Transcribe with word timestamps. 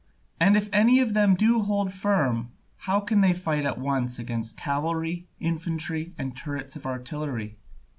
And 0.39 0.57
if 0.57 0.67
any 0.73 0.99
of 0.99 1.13
them 1.13 1.35
do 1.35 1.59
hold 1.61 1.93
firm, 1.93 2.49
how 2.77 3.01
can 3.01 3.21
they 3.21 3.33
fight 3.33 3.67
at 3.67 3.77
once 3.77 4.17
against 4.17 4.57
cavalry, 4.57 5.27
infantry, 5.39 6.15
and 6.17 6.35
turrets 6.35 6.75
of 6.75 6.87
artillery? 6.87 7.59